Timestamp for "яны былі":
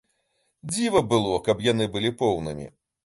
1.67-2.13